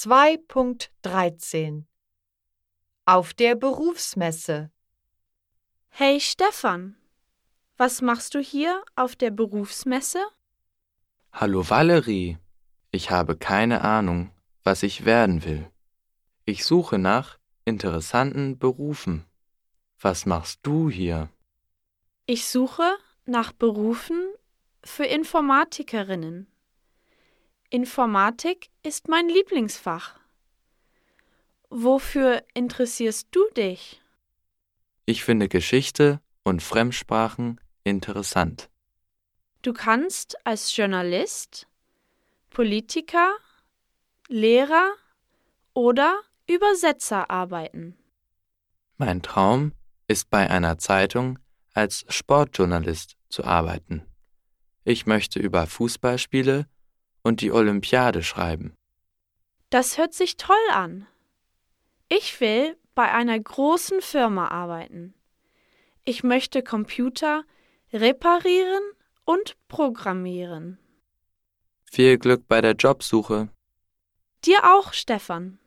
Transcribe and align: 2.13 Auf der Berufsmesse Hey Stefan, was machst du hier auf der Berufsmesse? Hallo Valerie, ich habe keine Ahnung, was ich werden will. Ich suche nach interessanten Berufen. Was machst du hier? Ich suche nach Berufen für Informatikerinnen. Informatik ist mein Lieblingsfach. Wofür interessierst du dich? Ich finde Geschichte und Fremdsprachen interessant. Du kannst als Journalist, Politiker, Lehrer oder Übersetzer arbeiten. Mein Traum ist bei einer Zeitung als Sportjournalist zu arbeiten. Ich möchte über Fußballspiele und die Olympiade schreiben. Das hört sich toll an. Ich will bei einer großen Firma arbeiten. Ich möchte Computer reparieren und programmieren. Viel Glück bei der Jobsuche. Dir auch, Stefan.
2.13 0.00 1.82
Auf 3.04 3.34
der 3.34 3.56
Berufsmesse 3.56 4.70
Hey 5.88 6.20
Stefan, 6.20 6.96
was 7.76 8.00
machst 8.00 8.36
du 8.36 8.38
hier 8.38 8.84
auf 8.94 9.16
der 9.16 9.32
Berufsmesse? 9.32 10.24
Hallo 11.32 11.68
Valerie, 11.68 12.38
ich 12.92 13.10
habe 13.10 13.36
keine 13.36 13.80
Ahnung, 13.80 14.30
was 14.62 14.84
ich 14.84 15.04
werden 15.04 15.44
will. 15.44 15.68
Ich 16.44 16.64
suche 16.64 16.98
nach 16.98 17.40
interessanten 17.64 18.56
Berufen. 18.56 19.24
Was 19.98 20.26
machst 20.26 20.60
du 20.62 20.90
hier? 20.90 21.28
Ich 22.24 22.46
suche 22.46 22.88
nach 23.24 23.50
Berufen 23.50 24.32
für 24.84 25.06
Informatikerinnen. 25.06 26.46
Informatik 27.70 28.70
ist 28.82 29.08
mein 29.08 29.28
Lieblingsfach. 29.28 30.18
Wofür 31.68 32.42
interessierst 32.54 33.28
du 33.30 33.40
dich? 33.56 34.00
Ich 35.04 35.22
finde 35.22 35.48
Geschichte 35.48 36.20
und 36.44 36.62
Fremdsprachen 36.62 37.60
interessant. 37.84 38.70
Du 39.60 39.74
kannst 39.74 40.46
als 40.46 40.74
Journalist, 40.74 41.66
Politiker, 42.48 43.32
Lehrer 44.28 44.94
oder 45.74 46.20
Übersetzer 46.46 47.30
arbeiten. 47.30 47.98
Mein 48.96 49.20
Traum 49.20 49.72
ist 50.06 50.30
bei 50.30 50.48
einer 50.48 50.78
Zeitung 50.78 51.38
als 51.74 52.06
Sportjournalist 52.08 53.16
zu 53.28 53.44
arbeiten. 53.44 54.06
Ich 54.84 55.04
möchte 55.04 55.38
über 55.38 55.66
Fußballspiele 55.66 56.66
und 57.22 57.40
die 57.40 57.52
Olympiade 57.52 58.22
schreiben. 58.22 58.74
Das 59.70 59.98
hört 59.98 60.14
sich 60.14 60.36
toll 60.36 60.56
an. 60.72 61.06
Ich 62.08 62.40
will 62.40 62.76
bei 62.94 63.12
einer 63.12 63.38
großen 63.38 64.00
Firma 64.00 64.48
arbeiten. 64.48 65.14
Ich 66.04 66.24
möchte 66.24 66.62
Computer 66.62 67.44
reparieren 67.92 68.82
und 69.24 69.56
programmieren. 69.68 70.78
Viel 71.84 72.18
Glück 72.18 72.48
bei 72.48 72.60
der 72.60 72.72
Jobsuche. 72.72 73.48
Dir 74.44 74.64
auch, 74.64 74.92
Stefan. 74.92 75.58